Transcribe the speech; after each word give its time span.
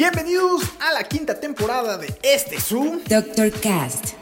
Bienvenidos 0.00 0.62
a 0.80 0.94
la 0.94 1.04
quinta 1.04 1.38
temporada 1.38 1.98
de 1.98 2.08
este 2.22 2.58
su. 2.58 3.02
Dr. 3.06 3.52
Cast. 3.60 4.14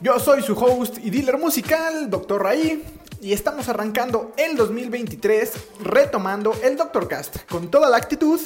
Yo 0.00 0.20
soy 0.20 0.42
su 0.42 0.52
host 0.52 0.98
y 1.02 1.10
dealer 1.10 1.38
musical, 1.38 2.08
Dr. 2.08 2.40
Raí, 2.40 2.84
y 3.20 3.32
estamos 3.32 3.68
arrancando 3.68 4.32
el 4.36 4.54
2023 4.56 5.54
retomando 5.80 6.54
el 6.62 6.76
Dr. 6.76 7.08
Cast 7.08 7.50
con 7.50 7.68
toda 7.68 7.90
la 7.90 7.96
actitud 7.96 8.40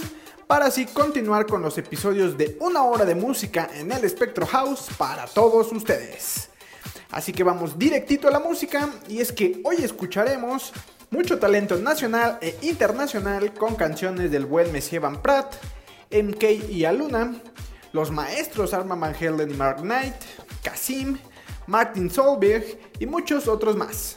para 0.46 0.64
así 0.64 0.86
continuar 0.86 1.44
con 1.44 1.60
los 1.60 1.76
episodios 1.76 2.38
de 2.38 2.56
una 2.60 2.84
hora 2.84 3.04
de 3.04 3.16
música 3.16 3.68
en 3.74 3.92
el 3.92 4.08
Spectro 4.08 4.46
House 4.46 4.86
para 4.96 5.26
todos 5.26 5.70
ustedes. 5.72 6.48
Así 7.10 7.34
que 7.34 7.44
vamos 7.44 7.78
directito 7.78 8.28
a 8.28 8.30
la 8.30 8.40
música 8.40 8.88
y 9.10 9.20
es 9.20 9.30
que 9.30 9.60
hoy 9.64 9.76
escucharemos 9.84 10.72
mucho 11.10 11.38
talento 11.38 11.76
nacional 11.76 12.38
e 12.40 12.56
internacional 12.62 13.52
con 13.52 13.74
canciones 13.74 14.30
del 14.30 14.46
buen 14.46 14.72
Monsieur 14.72 15.02
Van 15.02 15.20
Pratt, 15.20 15.54
MK 16.12 16.70
y 16.70 16.84
Aluna, 16.84 17.34
los 17.92 18.10
maestros 18.10 18.74
Arma 18.74 18.94
Van 18.94 19.14
Helden 19.14 19.50
y 19.50 19.54
Mark 19.54 19.80
Knight, 19.80 20.14
Kasim, 20.62 21.18
Martin 21.66 22.10
Solberg 22.10 22.64
y 22.98 23.06
muchos 23.06 23.48
otros 23.48 23.76
más. 23.76 24.16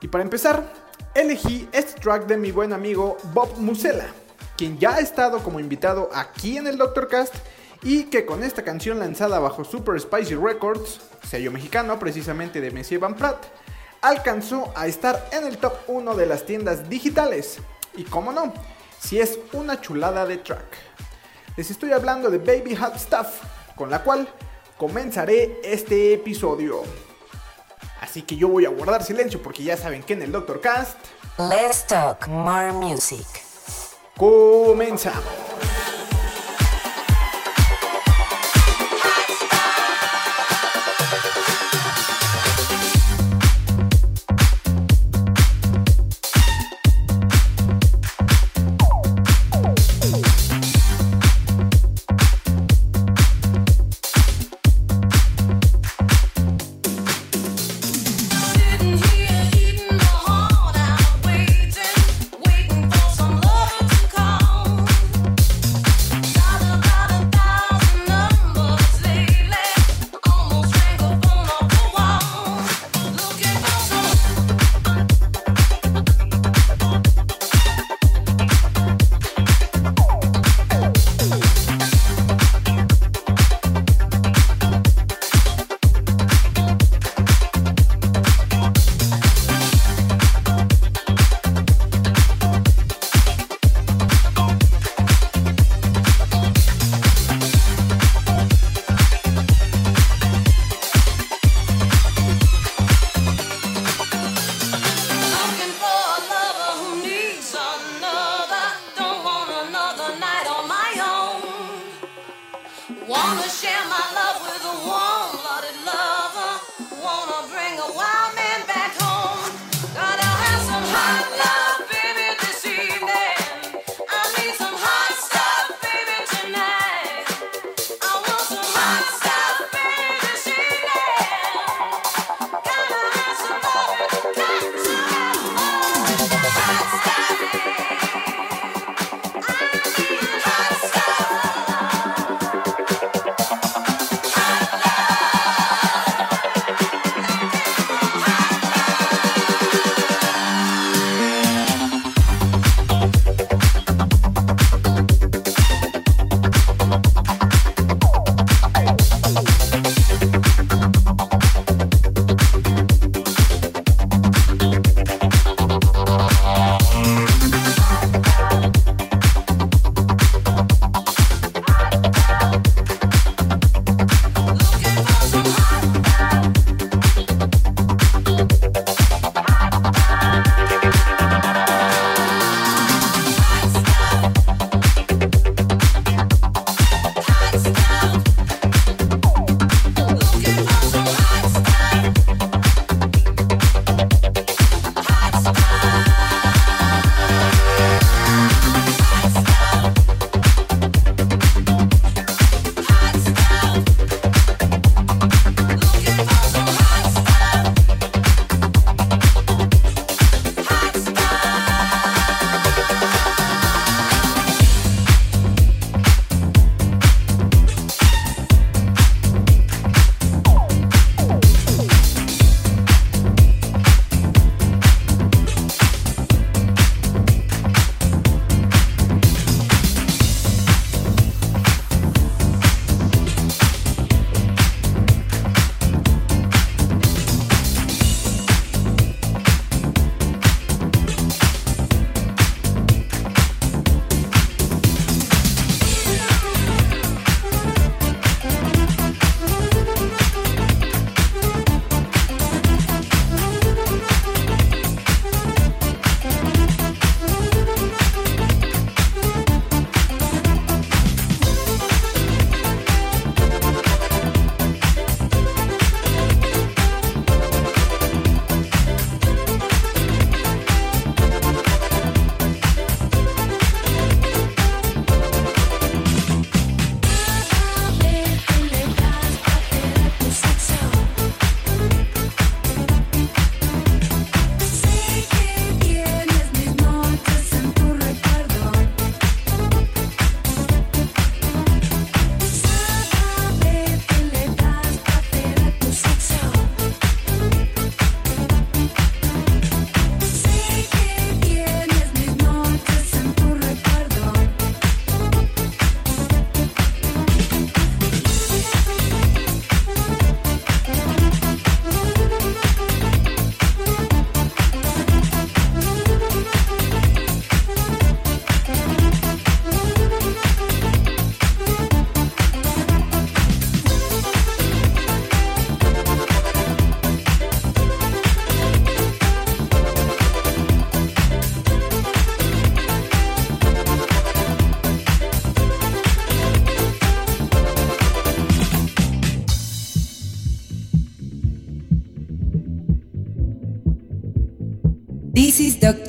Y 0.00 0.08
para 0.08 0.22
empezar, 0.22 0.72
elegí 1.14 1.68
este 1.72 2.00
track 2.00 2.26
de 2.26 2.36
mi 2.36 2.50
buen 2.50 2.72
amigo 2.72 3.16
Bob 3.32 3.56
Musella, 3.58 4.08
quien 4.56 4.78
ya 4.78 4.96
ha 4.96 5.00
estado 5.00 5.42
como 5.42 5.60
invitado 5.60 6.10
aquí 6.12 6.58
en 6.58 6.66
el 6.66 6.76
Doctor 6.76 7.08
Cast 7.08 7.34
y 7.82 8.04
que 8.04 8.24
con 8.24 8.42
esta 8.42 8.62
canción 8.62 8.98
lanzada 8.98 9.38
bajo 9.38 9.64
Super 9.64 10.00
Spicy 10.00 10.34
Records, 10.34 11.00
sello 11.28 11.52
mexicano 11.52 11.98
precisamente 11.98 12.60
de 12.60 12.70
Monsieur 12.70 13.00
Van 13.00 13.14
Pratt, 13.14 13.44
alcanzó 14.00 14.72
a 14.76 14.86
estar 14.86 15.28
en 15.32 15.46
el 15.46 15.58
top 15.58 15.74
1 15.86 16.14
de 16.14 16.26
las 16.26 16.44
tiendas 16.44 16.88
digitales. 16.88 17.58
Y 17.96 18.04
como 18.04 18.32
no, 18.32 18.52
si 18.98 19.20
es 19.20 19.38
una 19.52 19.80
chulada 19.80 20.26
de 20.26 20.38
track. 20.38 20.64
Les 21.56 21.70
estoy 21.70 21.92
hablando 21.92 22.30
de 22.30 22.38
Baby 22.38 22.74
Hot 22.74 22.96
Stuff, 22.98 23.42
con 23.76 23.88
la 23.88 24.02
cual 24.02 24.28
comenzaré 24.76 25.60
este 25.62 26.14
episodio. 26.14 26.82
Así 28.00 28.22
que 28.22 28.34
yo 28.34 28.48
voy 28.48 28.64
a 28.66 28.70
guardar 28.70 29.04
silencio 29.04 29.40
porque 29.40 29.62
ya 29.62 29.76
saben 29.76 30.02
que 30.02 30.14
en 30.14 30.22
el 30.22 30.32
Doctor 30.32 30.60
Cast 30.60 30.98
Let's 31.38 31.86
talk 31.86 32.26
more 32.26 32.72
music. 32.72 33.26
comenzamos. 34.16 35.73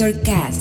Is 0.05 0.54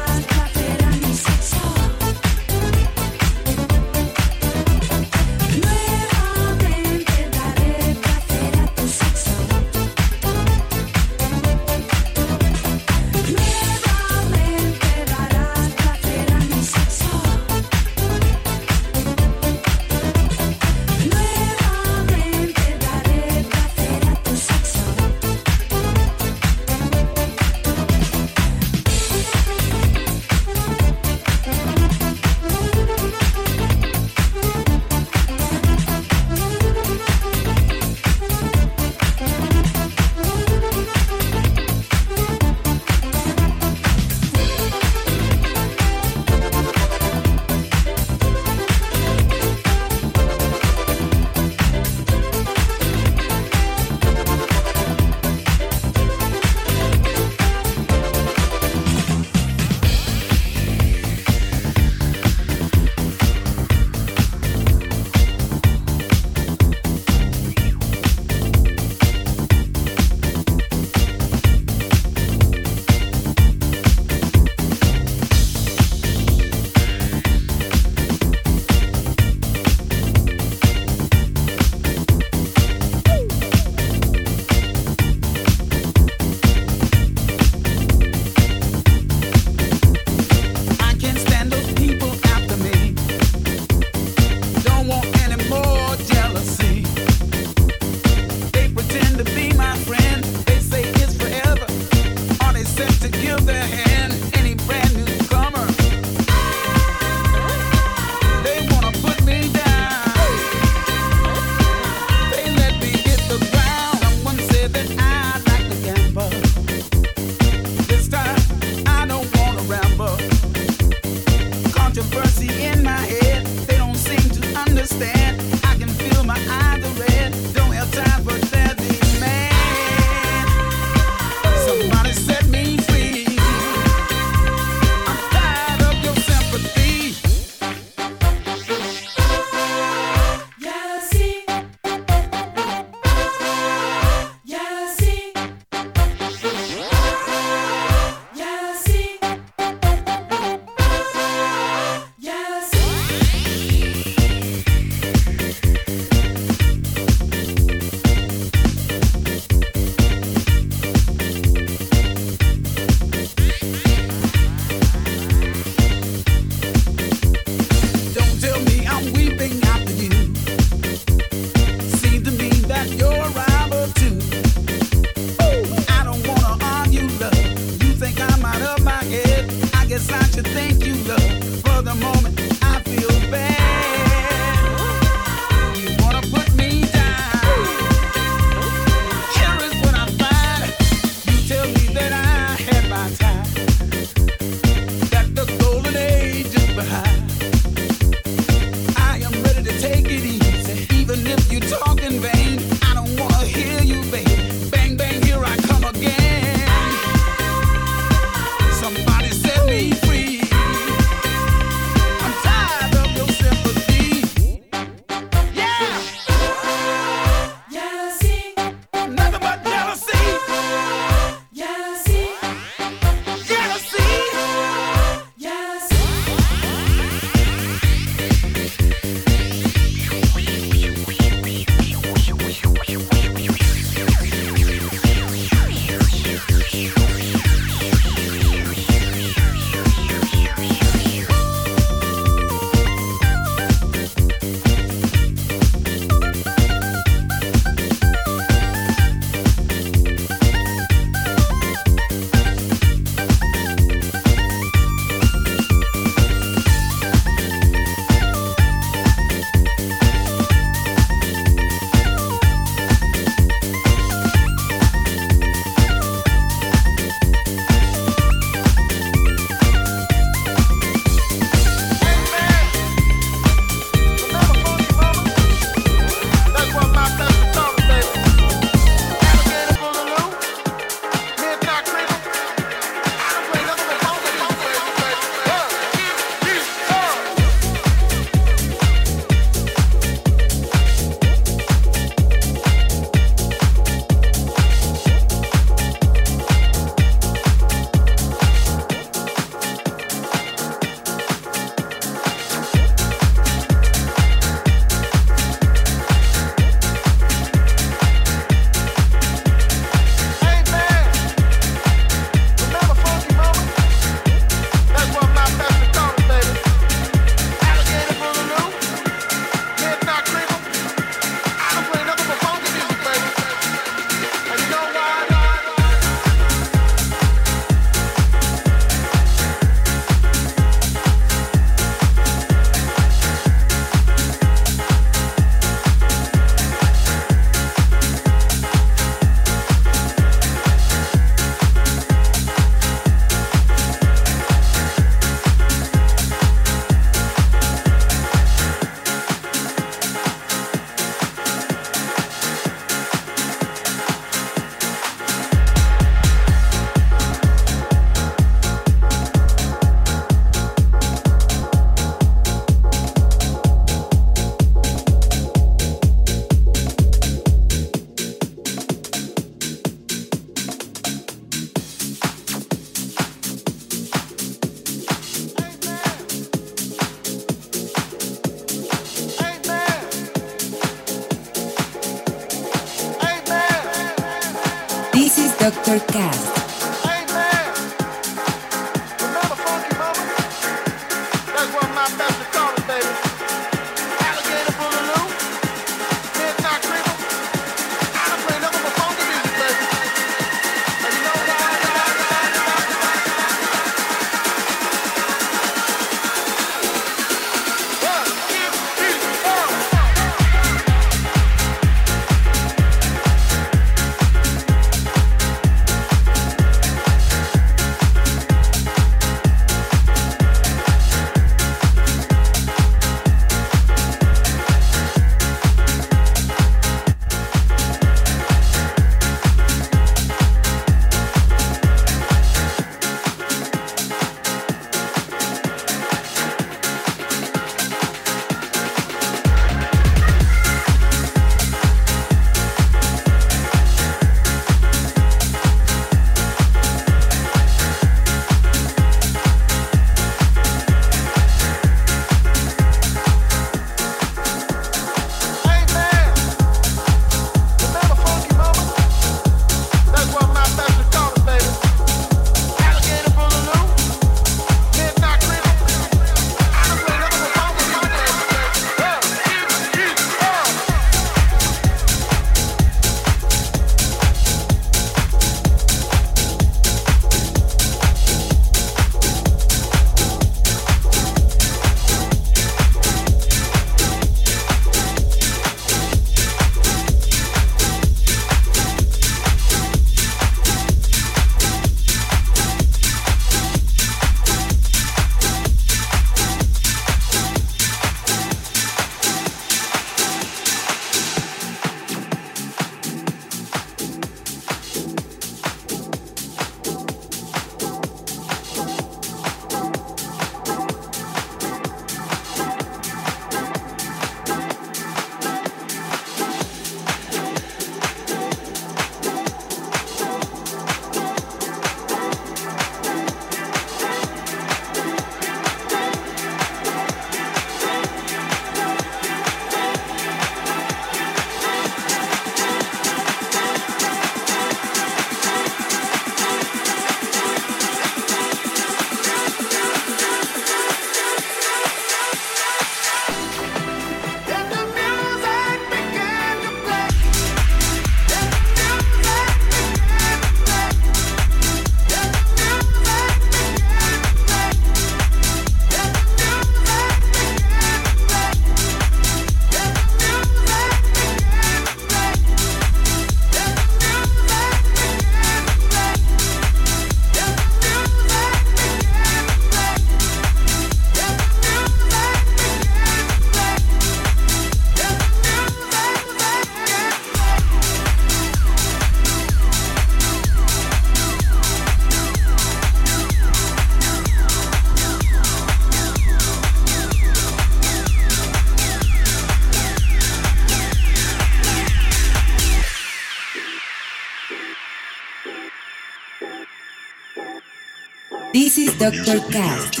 Doctor 599.01 599.39
Cast. 599.49 600.00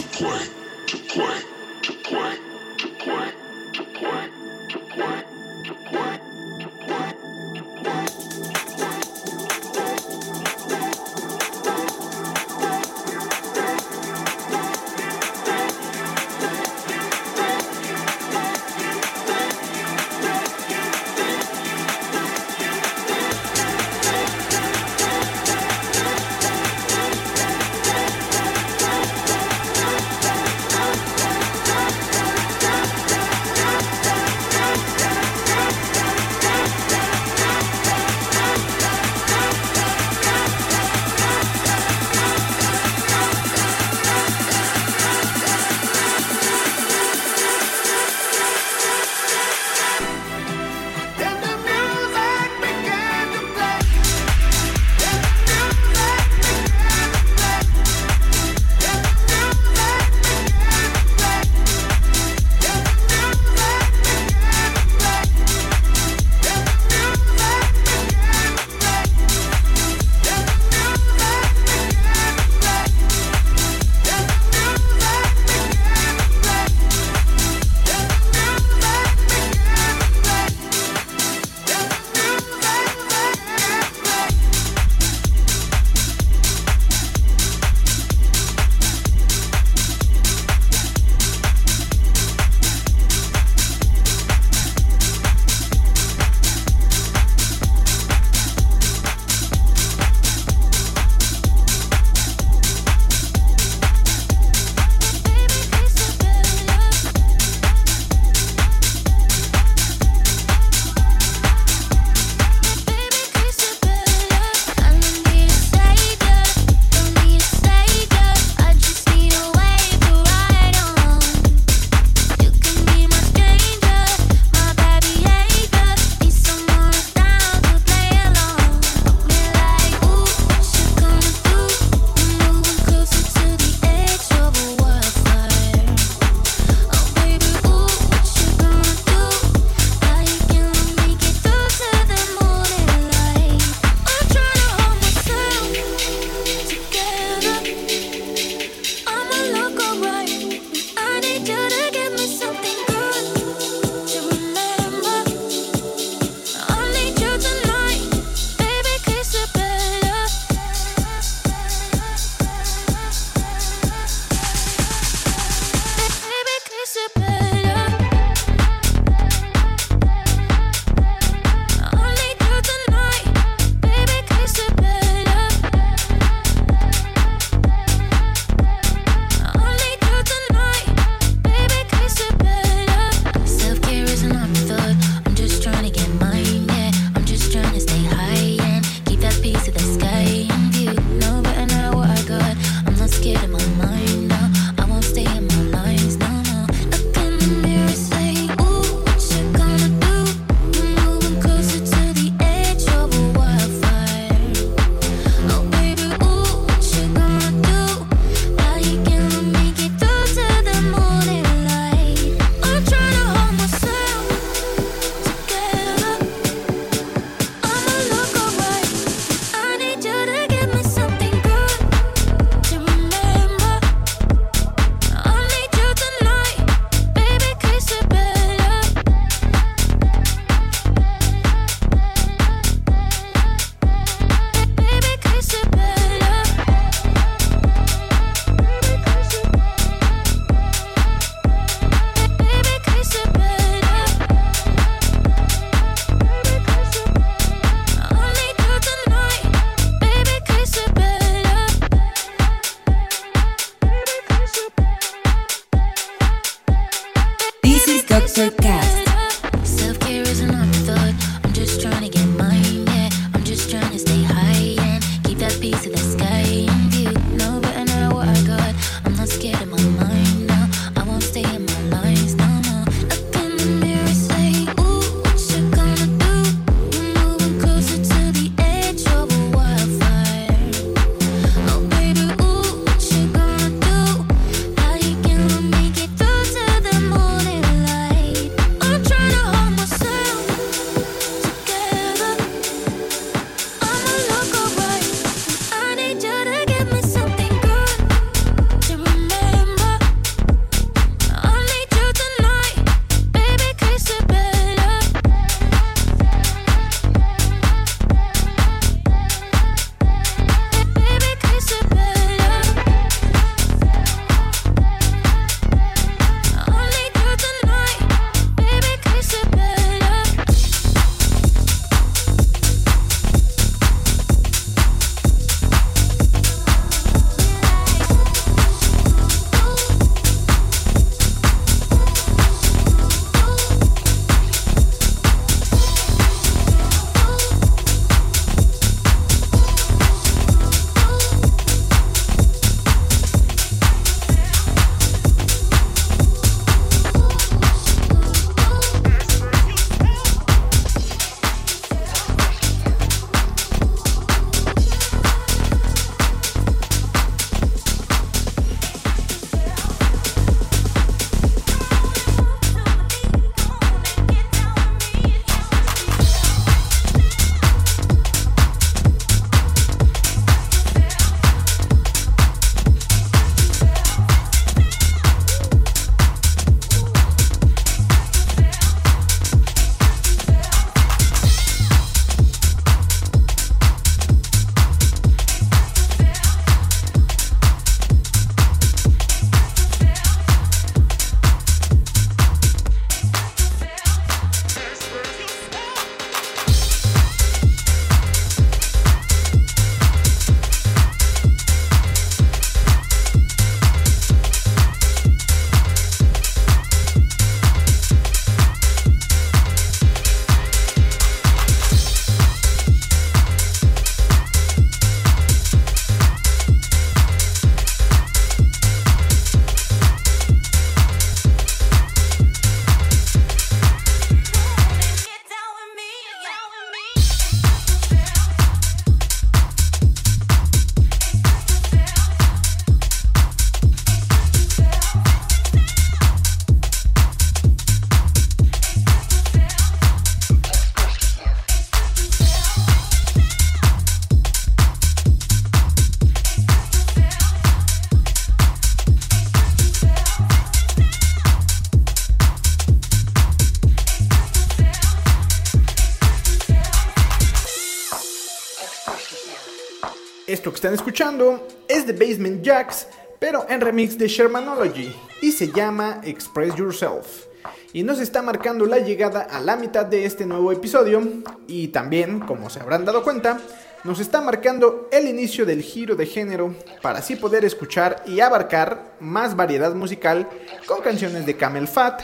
Esto 460.47 460.71
que 460.71 460.75
están 460.75 460.93
escuchando 460.93 461.67
es 461.87 462.05
The 462.05 462.13
Basement 462.13 462.61
Jacks, 462.61 463.07
pero 463.39 463.65
en 463.69 463.79
remix 463.79 464.17
de 464.17 464.27
Shermanology 464.27 465.15
y 465.41 465.51
se 465.51 465.71
llama 465.71 466.19
Express 466.23 466.75
Yourself. 466.75 467.45
Y 467.93 468.03
nos 468.03 468.19
está 468.19 468.41
marcando 468.41 468.85
la 468.85 468.99
llegada 468.99 469.41
a 469.41 469.59
la 469.59 469.75
mitad 469.75 470.05
de 470.05 470.25
este 470.25 470.45
nuevo 470.45 470.71
episodio 470.71 471.21
y 471.67 471.89
también, 471.89 472.39
como 472.39 472.69
se 472.69 472.79
habrán 472.79 473.05
dado 473.05 473.23
cuenta, 473.23 473.59
nos 474.03 474.19
está 474.19 474.41
marcando 474.41 475.07
el 475.11 475.27
inicio 475.27 475.65
del 475.65 475.81
giro 475.83 476.15
de 476.15 476.25
género 476.25 476.75
para 477.01 477.19
así 477.19 477.35
poder 477.35 477.63
escuchar 477.63 478.23
y 478.25 478.39
abarcar 478.39 479.15
más 479.19 479.55
variedad 479.55 479.93
musical 479.93 480.49
con 480.87 481.01
canciones 481.01 481.45
de 481.45 481.55
Camel 481.55 481.87
Fat, 481.87 482.23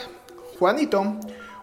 Juanito, 0.58 1.16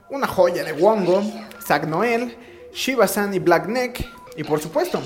una 0.09 0.27
joya 0.27 0.63
de 0.63 0.73
Wongo, 0.73 1.21
Zach 1.61 1.85
Noel, 1.85 2.35
Shiva 2.73 3.07
San 3.07 3.33
y 3.33 3.39
Black 3.39 3.67
Neck 3.67 4.05
y 4.35 4.43
por 4.43 4.59
supuesto 4.59 5.01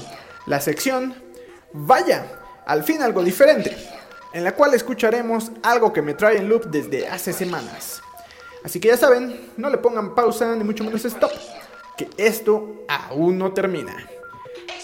la 0.45 0.59
sección 0.61 1.15
Vaya, 1.71 2.25
al 2.65 2.83
fin 2.83 3.01
algo 3.03 3.23
diferente, 3.23 3.77
en 4.33 4.43
la 4.43 4.55
cual 4.55 4.73
escucharemos 4.73 5.51
algo 5.61 5.93
que 5.93 6.01
me 6.01 6.15
trae 6.15 6.37
en 6.37 6.49
loop 6.49 6.65
desde 6.65 7.07
hace 7.07 7.31
semanas. 7.31 8.01
Así 8.63 8.79
que 8.79 8.87
ya 8.87 8.97
saben, 8.97 9.51
no 9.55 9.69
le 9.69 9.77
pongan 9.77 10.15
pausa 10.15 10.55
ni 10.55 10.63
mucho 10.63 10.83
menos 10.83 11.05
stop, 11.05 11.31
que 11.95 12.09
esto 12.17 12.85
aún 12.87 13.37
no 13.37 13.53
termina. 13.53 13.95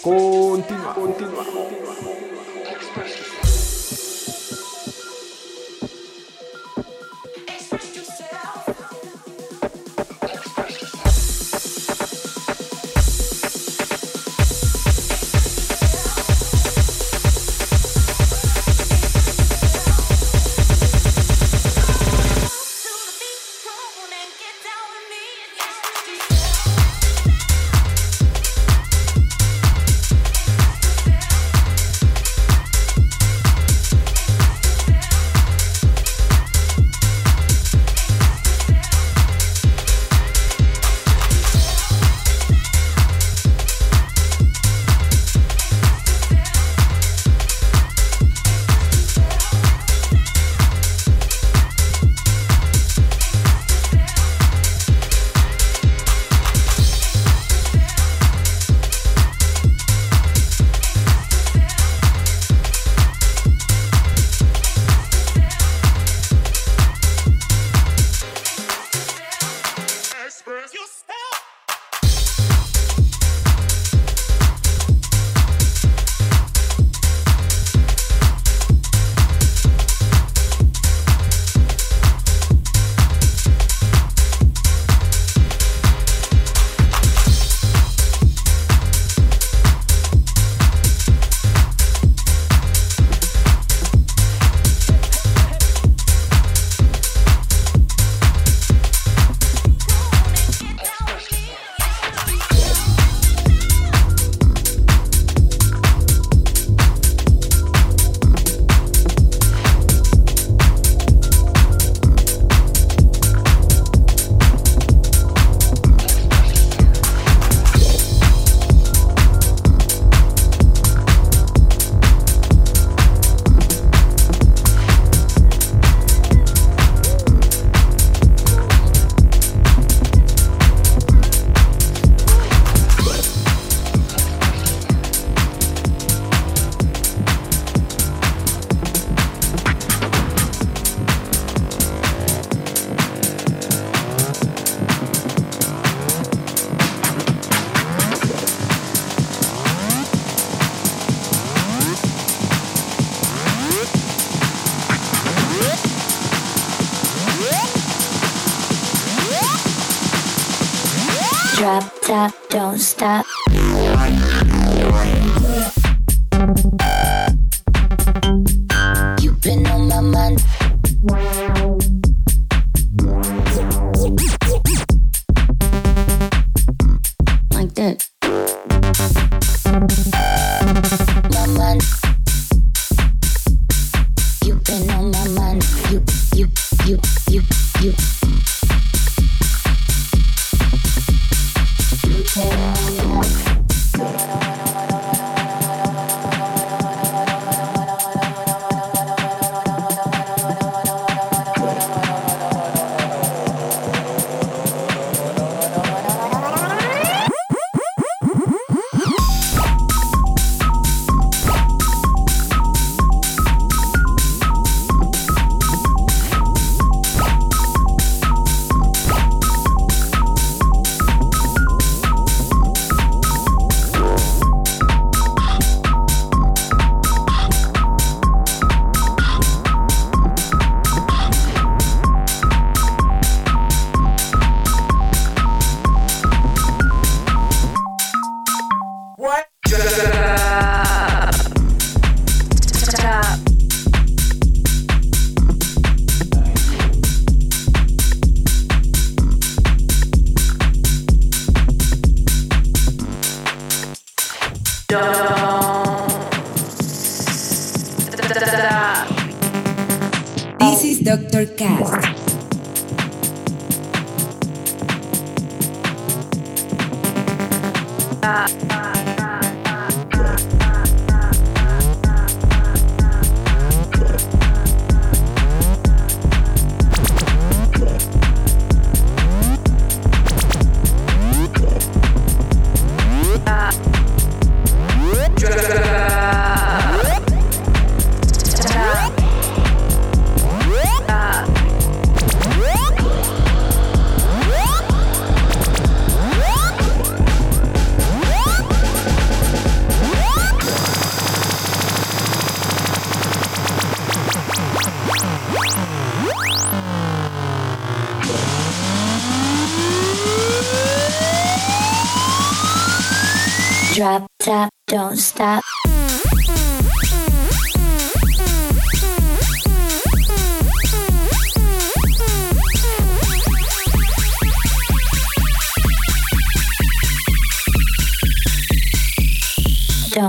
Continúa, 0.00 0.94
continúa, 0.94 1.44
continúa. 1.44 3.25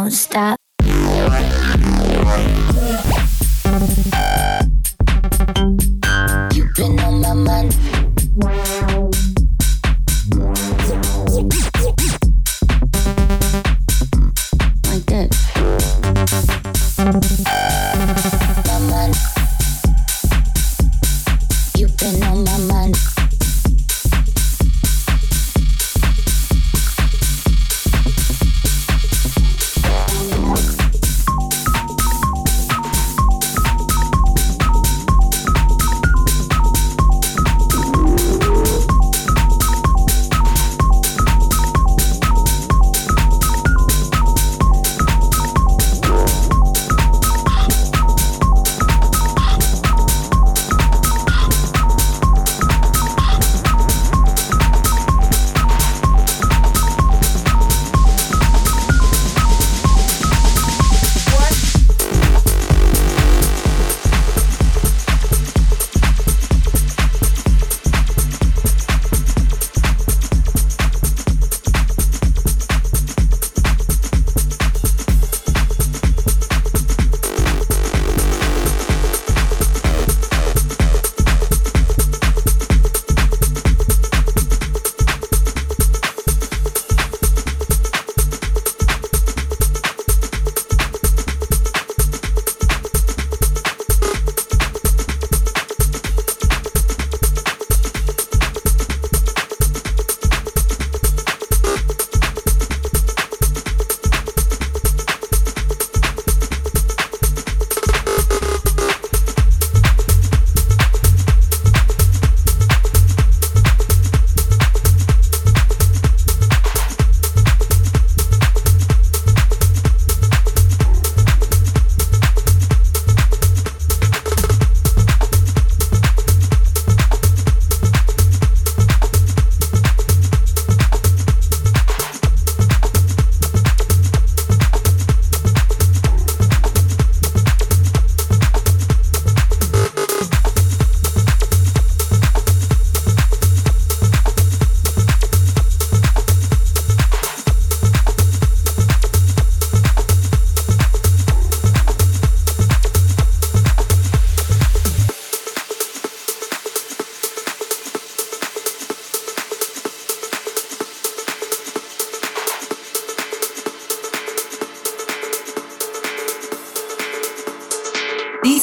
Don't 0.07 0.13
stop. 0.13 0.66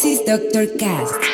is 0.05 0.20
Dr. 0.20 0.66
Cast. 0.76 1.34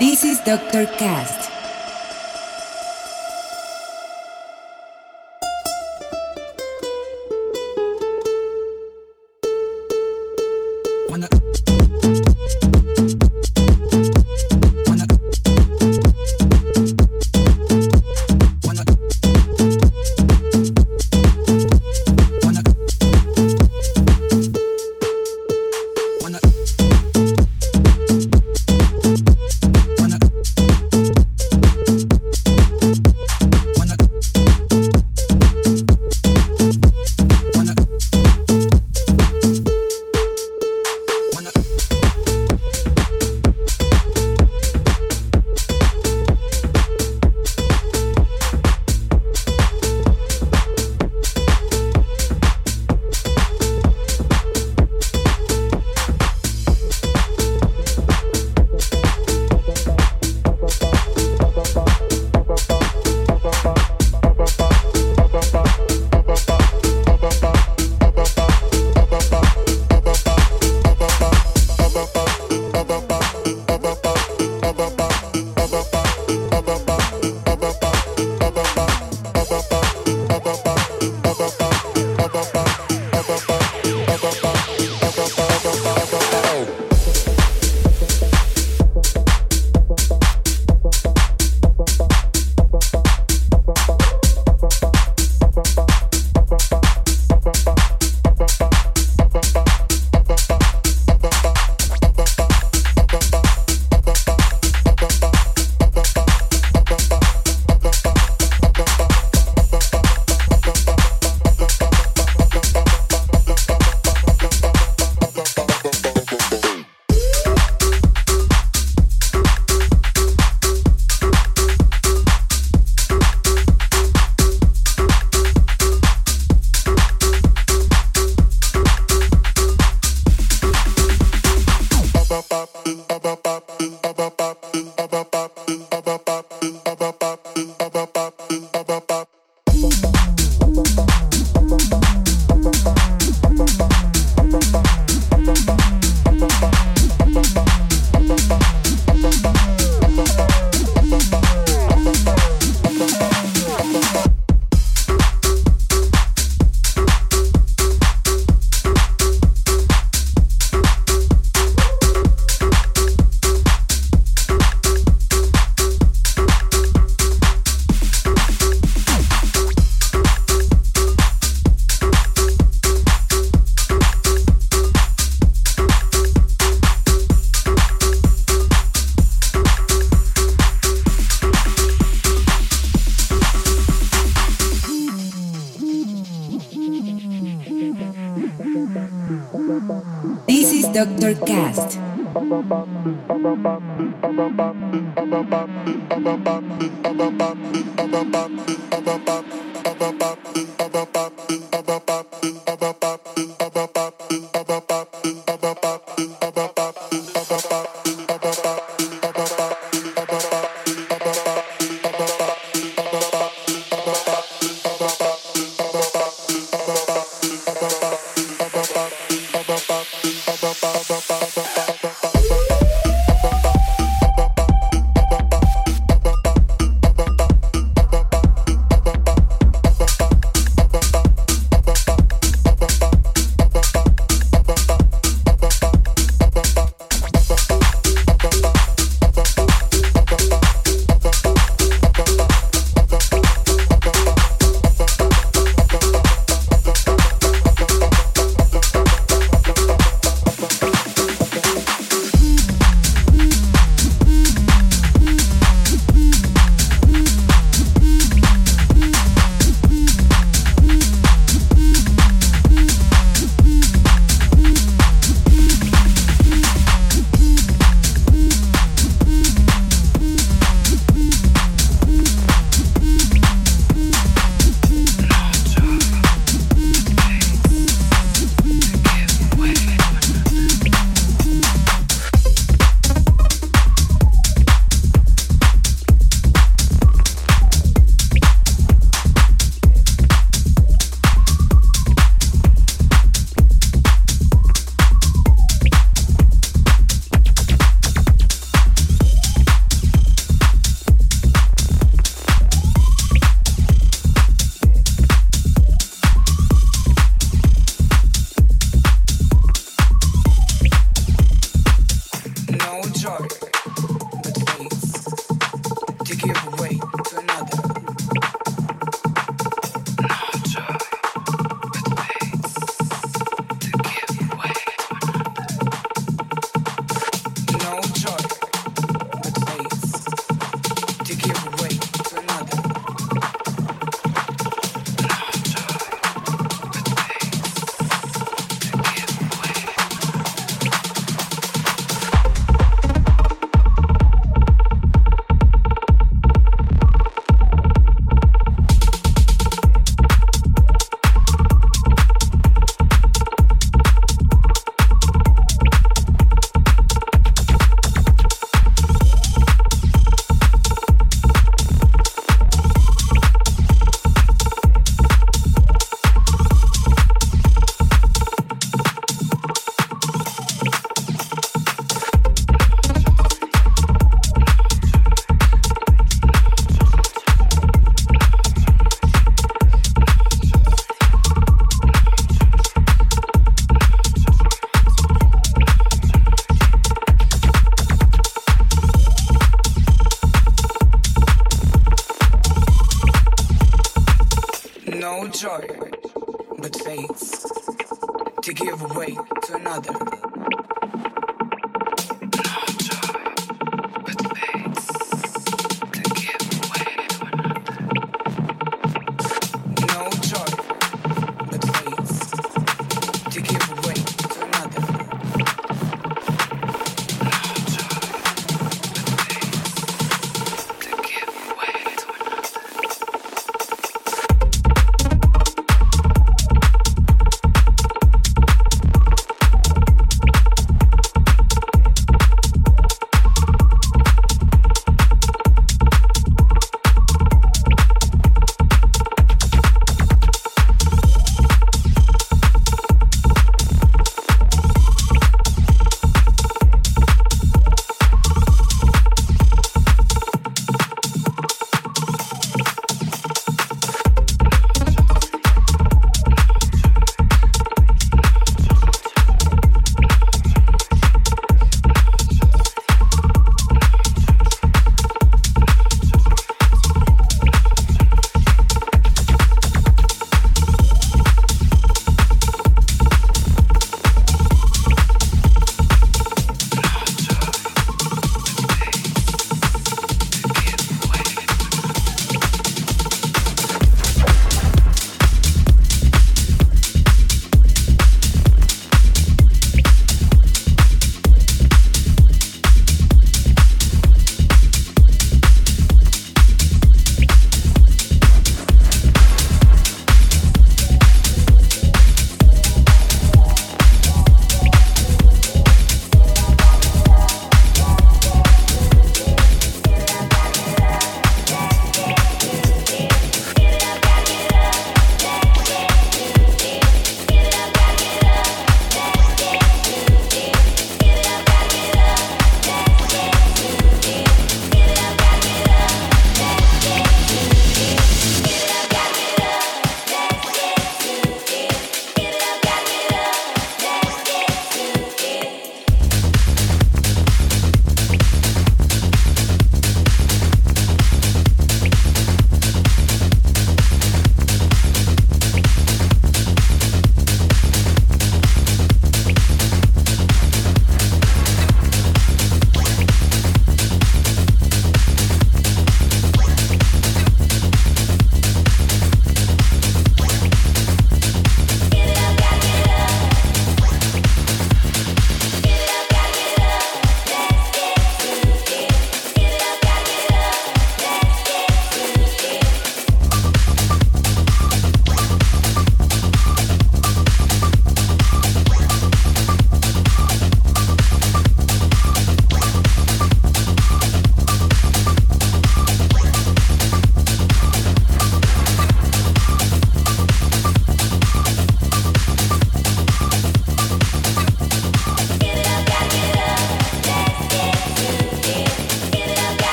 This 0.00 0.24
is 0.24 0.40
Dr. 0.40 0.86
Cast. 0.96 1.59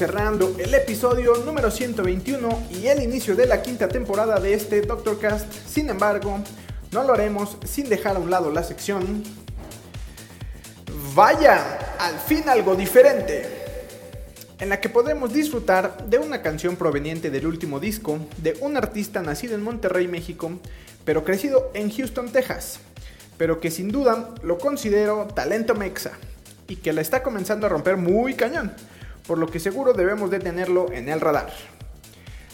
Cerrando 0.00 0.56
el 0.58 0.72
episodio 0.72 1.34
número 1.44 1.70
121 1.70 2.68
y 2.70 2.86
el 2.86 3.02
inicio 3.02 3.36
de 3.36 3.44
la 3.44 3.60
quinta 3.60 3.86
temporada 3.86 4.40
de 4.40 4.54
este 4.54 4.80
Doctor 4.80 5.20
Cast. 5.20 5.52
Sin 5.52 5.90
embargo, 5.90 6.38
no 6.90 7.04
lo 7.04 7.12
haremos 7.12 7.58
sin 7.66 7.86
dejar 7.90 8.16
a 8.16 8.18
un 8.18 8.30
lado 8.30 8.50
la 8.50 8.64
sección. 8.64 9.22
Vaya, 11.14 11.96
al 11.98 12.18
fin 12.18 12.48
algo 12.48 12.76
diferente. 12.76 13.46
En 14.58 14.70
la 14.70 14.80
que 14.80 14.88
podemos 14.88 15.34
disfrutar 15.34 16.06
de 16.06 16.16
una 16.16 16.40
canción 16.40 16.76
proveniente 16.76 17.30
del 17.30 17.46
último 17.46 17.78
disco 17.78 18.20
de 18.38 18.56
un 18.62 18.78
artista 18.78 19.20
nacido 19.20 19.54
en 19.54 19.62
Monterrey, 19.62 20.08
México, 20.08 20.50
pero 21.04 21.24
crecido 21.24 21.70
en 21.74 21.90
Houston, 21.90 22.32
Texas, 22.32 22.80
pero 23.36 23.60
que 23.60 23.70
sin 23.70 23.90
duda 23.90 24.34
lo 24.42 24.56
considero 24.56 25.28
talento 25.34 25.74
mexa 25.74 26.12
y 26.68 26.76
que 26.76 26.94
la 26.94 27.02
está 27.02 27.22
comenzando 27.22 27.66
a 27.66 27.68
romper 27.68 27.98
muy 27.98 28.32
cañón, 28.32 28.72
por 29.26 29.38
lo 29.38 29.46
que 29.46 29.60
seguro 29.60 29.92
debemos 29.92 30.30
de 30.30 30.38
tenerlo 30.38 30.90
en 30.92 31.08
el 31.08 31.20
radar. 31.20 31.52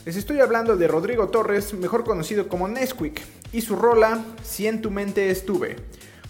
Les 0.04 0.16
estoy 0.16 0.40
hablando 0.40 0.76
de 0.76 0.86
Rodrigo 0.86 1.28
Torres, 1.28 1.74
mejor 1.74 2.04
conocido 2.04 2.48
como 2.48 2.68
Nesquik, 2.68 3.20
y 3.52 3.60
su 3.60 3.74
rola 3.74 4.24
Si 4.42 4.66
en 4.66 4.80
tu 4.80 4.90
mente 4.90 5.30
estuve, 5.30 5.76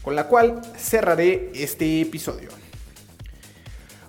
con 0.03 0.14
la 0.14 0.28
cual 0.28 0.62
cerraré 0.76 1.51
este 1.55 2.01
episodio. 2.01 2.49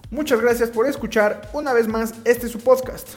Muchas 0.10 0.40
gracias 0.40 0.70
por 0.70 0.88
escuchar 0.88 1.50
una 1.52 1.74
vez 1.74 1.88
más 1.88 2.14
este 2.24 2.48
su 2.48 2.60
podcast. 2.60 3.10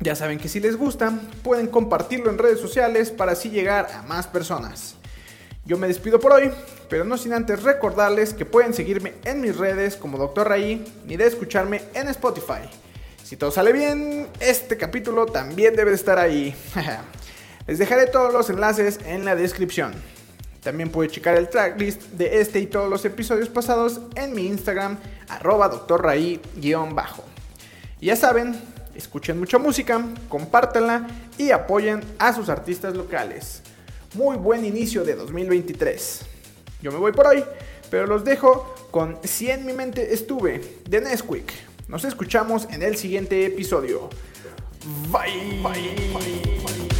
Ya 0.00 0.14
saben 0.14 0.38
que 0.38 0.48
si 0.48 0.58
les 0.58 0.76
gusta, 0.76 1.12
pueden 1.42 1.66
compartirlo 1.66 2.30
en 2.30 2.38
redes 2.38 2.60
sociales 2.60 3.10
para 3.10 3.32
así 3.32 3.50
llegar 3.50 3.88
a 3.92 4.02
más 4.02 4.26
personas. 4.26 4.96
Yo 5.66 5.78
me 5.78 5.86
despido 5.88 6.20
por 6.20 6.32
hoy, 6.32 6.50
pero 6.90 7.04
no 7.04 7.16
sin 7.16 7.32
antes 7.32 7.62
recordarles 7.62 8.34
que 8.34 8.44
pueden 8.44 8.74
seguirme 8.74 9.14
en 9.24 9.40
mis 9.40 9.56
redes 9.56 9.96
como 9.96 10.18
Dr. 10.18 10.46
Raí 10.46 10.84
ni 11.06 11.16
de 11.16 11.26
escucharme 11.26 11.80
en 11.94 12.08
Spotify. 12.08 12.68
Si 13.22 13.38
todo 13.38 13.50
sale 13.50 13.72
bien, 13.72 14.28
este 14.40 14.76
capítulo 14.76 15.24
también 15.24 15.74
debe 15.74 15.94
estar 15.94 16.18
ahí. 16.18 16.54
Les 17.66 17.78
dejaré 17.78 18.08
todos 18.08 18.30
los 18.30 18.50
enlaces 18.50 19.00
en 19.06 19.24
la 19.24 19.34
descripción. 19.34 19.94
También 20.62 20.90
puede 20.90 21.08
checar 21.08 21.34
el 21.34 21.48
tracklist 21.48 22.02
de 22.10 22.40
este 22.42 22.60
y 22.60 22.66
todos 22.66 22.90
los 22.90 23.02
episodios 23.06 23.48
pasados 23.48 24.02
en 24.16 24.34
mi 24.34 24.46
Instagram, 24.46 24.98
arroba 25.28 25.70
doctorraí-bajo. 25.70 27.24
Ya 28.02 28.16
saben, 28.16 28.54
escuchen 28.94 29.38
mucha 29.38 29.56
música, 29.56 30.04
compártanla 30.28 31.06
y 31.38 31.52
apoyen 31.52 32.02
a 32.18 32.34
sus 32.34 32.50
artistas 32.50 32.94
locales. 32.94 33.62
Muy 34.14 34.36
buen 34.36 34.64
inicio 34.64 35.04
de 35.04 35.16
2023. 35.16 36.20
Yo 36.82 36.92
me 36.92 36.98
voy 36.98 37.10
por 37.10 37.26
hoy, 37.26 37.44
pero 37.90 38.06
los 38.06 38.24
dejo 38.24 38.72
con 38.92 39.18
Si 39.24 39.50
en 39.50 39.66
mi 39.66 39.72
mente 39.72 40.14
estuve, 40.14 40.60
de 40.88 41.00
Nesquik. 41.00 41.52
Nos 41.88 42.04
escuchamos 42.04 42.68
en 42.70 42.82
el 42.82 42.96
siguiente 42.96 43.44
episodio. 43.44 44.08
Bye. 45.10 45.60
Bye. 45.62 46.12
Bye. 46.12 46.60
¿Cuántos 46.62 46.93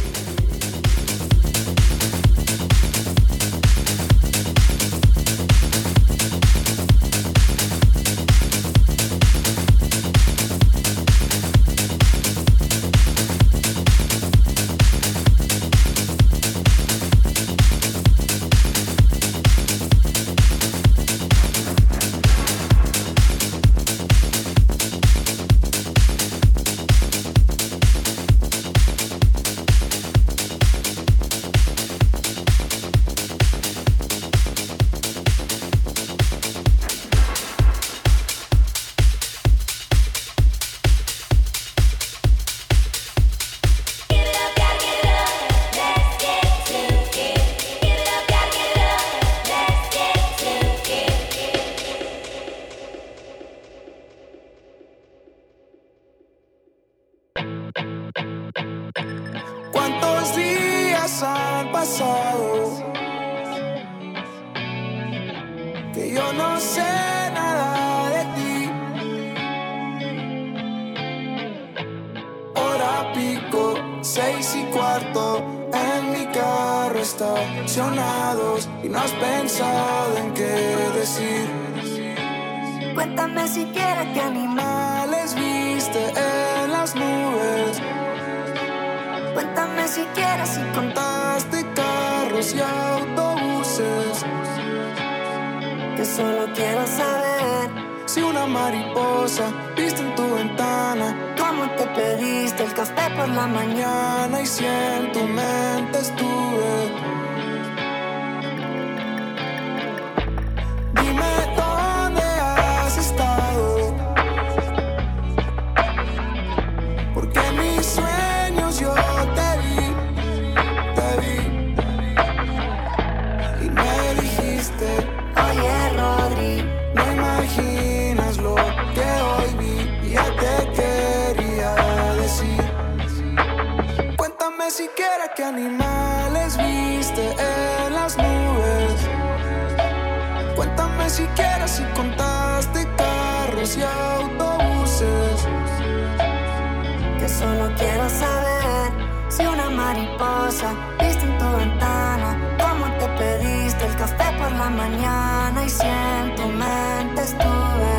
solo 147.45 147.71
quiero 147.77 148.09
saber 148.09 148.87
si 149.29 149.45
una 149.45 149.69
mariposa 149.69 150.69
viste 150.99 151.25
en 151.25 151.37
tu 151.37 151.49
ventana 151.61 152.29
cómo 152.63 152.85
te 152.99 153.07
pediste 153.19 153.85
el 153.85 153.95
café 153.95 154.27
por 154.39 154.51
la 154.51 154.69
mañana 154.81 155.57
y 155.65 155.69
si 155.69 155.87
en 155.87 156.35
tu 156.35 156.47
mente 156.63 157.21
estuve. 157.29 157.95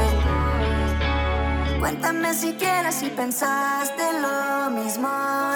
Cuéntame 1.81 2.35
siquiera 2.35 2.91
si 2.91 3.09
pensaste 3.11 4.05
lo 4.25 4.71
mismo 4.71 5.09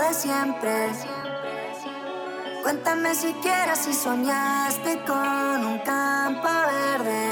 de 0.04 0.14
siempre. 0.14 0.76
Cuéntame 2.62 3.14
siquiera 3.14 3.74
si 3.74 3.92
soñaste 3.92 5.02
con 5.08 5.58
un 5.70 5.78
campo 5.80 6.48
verde. 6.76 7.22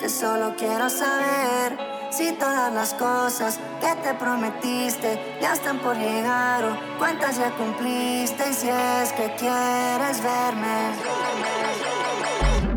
Que 0.00 0.08
solo 0.08 0.54
quiero 0.56 0.88
saber 0.88 1.93
si 2.16 2.32
todas 2.32 2.72
las 2.72 2.94
cosas 2.94 3.58
que 3.80 3.92
te 4.02 4.14
prometiste 4.14 5.38
ya 5.40 5.54
están 5.54 5.80
por 5.80 5.96
llegar 5.96 6.64
o 6.64 6.76
cuántas 6.98 7.36
ya 7.38 7.50
cumpliste 7.56 8.50
y 8.50 8.54
si 8.54 8.68
es 8.68 9.12
que 9.12 9.34
quieres 9.34 10.22
verme. 10.22 10.92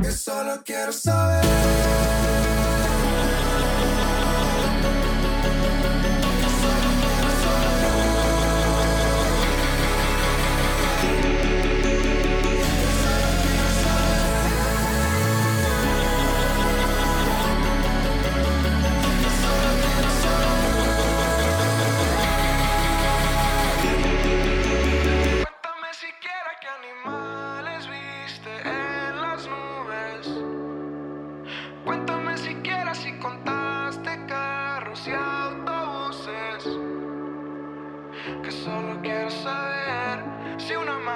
Que 0.02 0.12
solo 0.12 0.62
quiero 0.66 0.92
saber. 0.92 2.37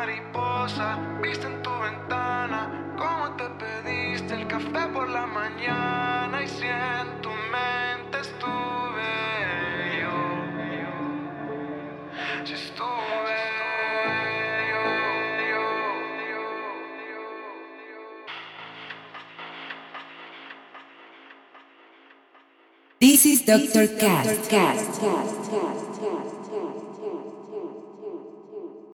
Mariposa, 0.02 0.98
viste 1.22 1.46
en 1.46 1.62
tu 1.62 1.70
ventana 1.80 2.60
cómo 2.98 3.36
te 3.38 3.48
pediste 3.62 4.34
el 4.34 4.48
café 4.48 4.88
por 4.92 5.08
la 5.08 5.28
mañana 5.28 6.42
y 6.44 6.48
si 6.48 6.66
en 6.66 7.22
tu 7.22 7.30
mente 7.30 8.18
estuve 8.28 9.12
yo, 10.02 10.18
si 12.46 12.54
estuve. 12.54 13.40
This 23.00 23.26
is 23.26 23.46
Dr. 23.46 23.88
Cast. 24.00 24.50
Cast. 24.50 25.02
Cast. 25.02 25.52
Cast. 25.52 25.91